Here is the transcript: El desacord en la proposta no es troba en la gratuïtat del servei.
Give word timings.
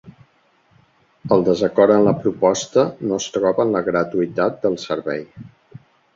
El 1.35 1.43
desacord 1.49 1.93
en 1.97 2.01
la 2.07 2.13
proposta 2.23 2.87
no 3.11 3.21
es 3.25 3.29
troba 3.37 3.67
en 3.67 3.75
la 3.77 3.83
gratuïtat 3.93 4.61
del 4.67 4.81
servei. 4.87 5.25